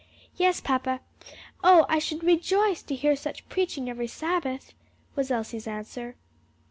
"Yes, 0.35 0.59
papa. 0.61 0.99
Oh, 1.63 1.85
I 1.87 1.99
should 1.99 2.23
rejoice 2.23 2.81
to 2.81 2.95
hear 2.95 3.15
such 3.15 3.47
preaching 3.49 3.87
every 3.87 4.07
Sabbath!" 4.07 4.73
was 5.15 5.29
Elsie's 5.29 5.67
answer. 5.67 6.15